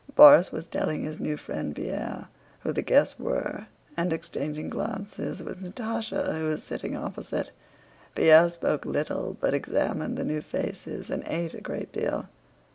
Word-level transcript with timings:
Borís 0.17 0.51
was 0.51 0.65
telling 0.65 1.03
his 1.03 1.19
new 1.19 1.37
friend 1.37 1.75
Pierre 1.75 2.27
who 2.61 2.71
the 2.73 2.81
guests 2.81 3.19
were 3.19 3.67
and 3.95 4.11
exchanging 4.11 4.67
glances 4.67 5.43
with 5.43 5.61
Natásha, 5.63 6.39
who 6.39 6.47
was 6.47 6.63
sitting 6.63 6.97
opposite. 6.97 7.51
Pierre 8.15 8.49
spoke 8.49 8.83
little 8.83 9.37
but 9.39 9.53
examined 9.53 10.17
the 10.17 10.25
new 10.25 10.41
faces, 10.41 11.11
and 11.11 11.23
ate 11.27 11.53
a 11.53 11.61
great 11.61 11.91
deal. 11.91 12.27